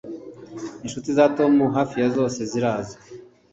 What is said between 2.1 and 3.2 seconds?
zose zirazwi